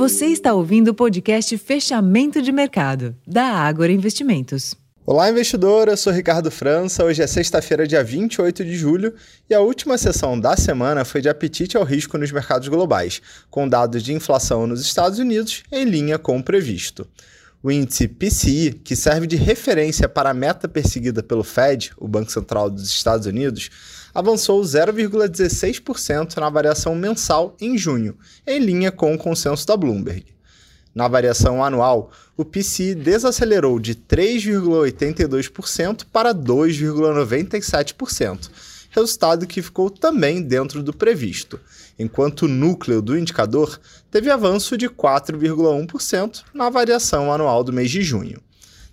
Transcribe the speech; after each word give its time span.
Você 0.00 0.28
está 0.28 0.54
ouvindo 0.54 0.88
o 0.88 0.94
podcast 0.94 1.58
Fechamento 1.58 2.40
de 2.40 2.50
Mercado, 2.50 3.14
da 3.26 3.44
Ágora 3.44 3.92
Investimentos. 3.92 4.74
Olá, 5.04 5.28
investidor. 5.28 5.88
Eu 5.88 5.96
sou 5.98 6.10
Ricardo 6.10 6.50
França. 6.50 7.04
Hoje 7.04 7.20
é 7.22 7.26
sexta-feira, 7.26 7.86
dia 7.86 8.02
28 8.02 8.64
de 8.64 8.76
julho, 8.76 9.14
e 9.50 9.52
a 9.52 9.60
última 9.60 9.98
sessão 9.98 10.40
da 10.40 10.56
semana 10.56 11.04
foi 11.04 11.20
de 11.20 11.28
apetite 11.28 11.76
ao 11.76 11.84
risco 11.84 12.16
nos 12.16 12.32
mercados 12.32 12.66
globais, 12.68 13.20
com 13.50 13.68
dados 13.68 14.02
de 14.02 14.14
inflação 14.14 14.66
nos 14.66 14.80
Estados 14.80 15.18
Unidos 15.18 15.64
em 15.70 15.84
linha 15.84 16.18
com 16.18 16.38
o 16.38 16.42
previsto. 16.42 17.06
O 17.62 17.70
índice 17.70 18.08
PCI, 18.08 18.72
que 18.72 18.96
serve 18.96 19.26
de 19.26 19.36
referência 19.36 20.08
para 20.08 20.30
a 20.30 20.34
meta 20.34 20.66
perseguida 20.66 21.22
pelo 21.22 21.44
Fed, 21.44 21.92
o 21.98 22.08
Banco 22.08 22.32
Central 22.32 22.70
dos 22.70 22.88
Estados 22.88 23.26
Unidos, 23.26 23.68
avançou 24.14 24.62
0,16% 24.62 26.38
na 26.38 26.48
variação 26.48 26.94
mensal 26.94 27.54
em 27.60 27.76
junho, 27.76 28.16
em 28.46 28.58
linha 28.58 28.90
com 28.90 29.14
o 29.14 29.18
consenso 29.18 29.66
da 29.66 29.76
Bloomberg. 29.76 30.24
Na 30.94 31.06
variação 31.06 31.62
anual, 31.62 32.10
o 32.34 32.46
PCI 32.46 32.94
desacelerou 32.94 33.78
de 33.78 33.94
3,82% 33.94 36.06
para 36.10 36.34
2,97%, 36.34 38.48
resultado 38.90 39.46
que 39.46 39.62
ficou 39.62 39.88
também 39.88 40.42
dentro 40.42 40.82
do 40.82 40.92
previsto, 40.92 41.58
enquanto 41.98 42.42
o 42.42 42.48
núcleo 42.48 43.00
do 43.00 43.16
indicador 43.16 43.80
teve 44.10 44.30
avanço 44.30 44.76
de 44.76 44.88
4,1% 44.88 46.42
na 46.52 46.68
variação 46.68 47.32
anual 47.32 47.64
do 47.64 47.72
mês 47.72 47.90
de 47.90 48.02
junho. 48.02 48.40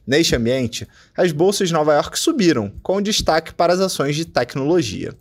Neste 0.06 0.36
ambiente, 0.36 0.88
as 1.18 1.34
bolsas 1.34 1.68
de 1.68 1.74
Nova 1.74 1.94
York 1.94 2.18
subiram, 2.18 2.72
com 2.82 3.02
destaque 3.02 3.54
para 3.54 3.74
as 3.74 3.80
ações 3.80 4.16
de 4.16 4.24
tecnologia. 4.24 5.14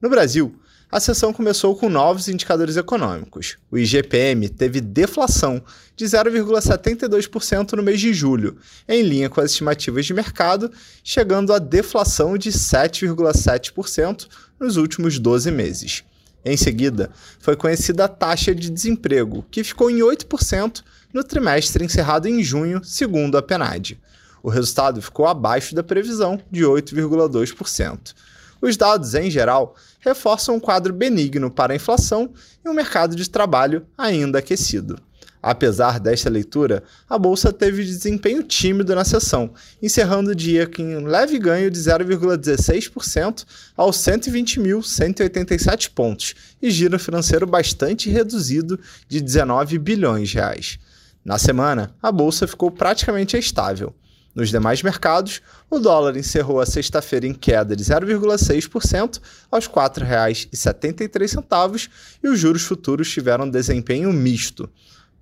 No 0.00 0.10
Brasil, 0.10 0.58
a 0.90 1.00
sessão 1.00 1.32
começou 1.32 1.74
com 1.74 1.88
novos 1.88 2.28
indicadores 2.28 2.76
econômicos. 2.76 3.56
O 3.70 3.76
IGPM 3.76 4.48
teve 4.48 4.80
deflação 4.80 5.60
de 5.96 6.04
0,72% 6.04 7.72
no 7.72 7.82
mês 7.82 8.00
de 8.00 8.14
julho, 8.14 8.56
em 8.88 9.02
linha 9.02 9.28
com 9.28 9.40
as 9.40 9.50
estimativas 9.50 10.06
de 10.06 10.14
mercado, 10.14 10.70
chegando 11.02 11.52
a 11.52 11.58
deflação 11.58 12.38
de 12.38 12.50
7,7% 12.50 14.28
nos 14.60 14.76
últimos 14.76 15.18
12 15.18 15.50
meses. 15.50 16.04
Em 16.44 16.56
seguida, 16.56 17.10
foi 17.40 17.56
conhecida 17.56 18.04
a 18.04 18.08
taxa 18.08 18.54
de 18.54 18.70
desemprego, 18.70 19.44
que 19.50 19.64
ficou 19.64 19.90
em 19.90 19.98
8% 19.98 20.82
no 21.12 21.24
trimestre 21.24 21.84
encerrado 21.84 22.28
em 22.28 22.40
junho, 22.42 22.84
segundo 22.84 23.36
a 23.36 23.42
PNAD. 23.42 23.98
O 24.40 24.48
resultado 24.48 25.02
ficou 25.02 25.26
abaixo 25.26 25.74
da 25.74 25.82
previsão 25.82 26.40
de 26.48 26.62
8,2%. 26.62 28.14
Os 28.60 28.76
dados, 28.76 29.14
em 29.14 29.30
geral, 29.30 29.74
reforçam 30.00 30.56
um 30.56 30.60
quadro 30.60 30.92
benigno 30.92 31.50
para 31.50 31.72
a 31.72 31.76
inflação 31.76 32.30
e 32.64 32.68
um 32.68 32.74
mercado 32.74 33.14
de 33.14 33.28
trabalho 33.28 33.86
ainda 33.96 34.38
aquecido. 34.38 34.98
Apesar 35.42 36.00
desta 36.00 36.28
leitura, 36.28 36.82
a 37.08 37.16
bolsa 37.16 37.52
teve 37.52 37.84
desempenho 37.84 38.42
tímido 38.42 38.92
na 38.96 39.04
sessão, 39.04 39.52
encerrando 39.80 40.30
o 40.30 40.34
dia 40.34 40.66
com 40.66 40.82
um 40.82 41.06
leve 41.06 41.38
ganho 41.38 41.70
de 41.70 41.78
0,16% 41.78 43.44
aos 43.76 43.96
120.187 43.98 45.90
pontos 45.94 46.34
e 46.60 46.68
giro 46.68 46.98
financeiro 46.98 47.46
bastante 47.46 48.10
reduzido 48.10 48.80
de 49.06 49.20
19 49.20 49.78
bilhões 49.78 50.30
de 50.30 50.34
reais. 50.34 50.80
Na 51.24 51.38
semana, 51.38 51.94
a 52.02 52.10
bolsa 52.10 52.48
ficou 52.48 52.70
praticamente 52.70 53.36
estável. 53.36 53.94
Nos 54.36 54.50
demais 54.50 54.82
mercados, 54.82 55.40
o 55.70 55.78
dólar 55.78 56.14
encerrou 56.14 56.60
a 56.60 56.66
sexta-feira 56.66 57.26
em 57.26 57.32
queda 57.32 57.74
de 57.74 57.82
0,6% 57.82 59.18
aos 59.50 59.66
R$ 59.66 59.72
4,73 59.72 61.88
e 62.22 62.28
os 62.28 62.38
juros 62.38 62.60
futuros 62.60 63.10
tiveram 63.10 63.48
desempenho 63.48 64.12
misto. 64.12 64.68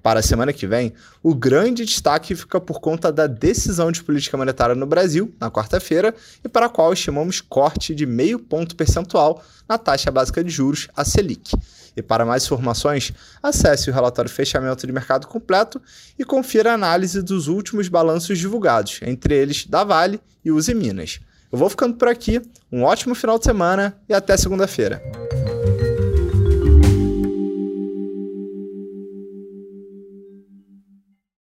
Para 0.05 0.21
a 0.21 0.23
semana 0.23 0.53
que 0.53 0.67
vem, 0.67 0.93
o 1.23 1.35
grande 1.35 1.83
destaque 1.83 2.37
fica 2.37 2.61
por 2.61 2.79
conta 2.79 3.11
da 3.11 3.27
decisão 3.27 3.91
de 3.91 4.05
política 4.05 4.37
monetária 4.37 4.75
no 4.75 4.85
Brasil, 4.85 5.35
na 5.41 5.51
quarta-feira, 5.51 6.15
e 6.45 6.49
para 6.49 6.67
a 6.67 6.69
qual 6.69 6.93
estimamos 6.93 7.41
corte 7.41 7.95
de 7.95 8.05
meio 8.05 8.39
ponto 8.39 8.77
percentual 8.77 9.43
na 9.67 9.79
taxa 9.79 10.11
básica 10.11 10.45
de 10.45 10.51
juros, 10.51 10.89
a 10.95 11.07
Selic. 11.07 11.57
E 11.97 12.03
para 12.03 12.27
mais 12.27 12.45
informações, 12.45 13.15
acesse 13.43 13.89
o 13.89 13.95
relatório 13.95 14.31
Fechamento 14.31 14.87
de 14.87 14.93
Mercado 14.93 15.27
completo 15.27 15.81
e 16.19 16.23
confira 16.23 16.73
a 16.73 16.75
análise 16.75 17.23
dos 17.23 17.49
últimos 17.49 17.89
balanços 17.89 18.39
divulgados, 18.39 19.01
entre 19.01 19.35
eles 19.35 19.65
da 19.65 19.85
Vale 19.85 20.21
e 20.45 20.53
Uzi 20.53 20.75
Minas. 20.75 21.19
Eu 21.51 21.57
vou 21.57 21.71
ficando 21.71 21.97
por 21.97 22.09
aqui, 22.09 22.43
um 22.71 22.83
ótimo 22.83 23.15
final 23.15 23.39
de 23.39 23.47
semana 23.47 23.97
e 24.07 24.13
até 24.13 24.37
segunda-feira. 24.37 25.24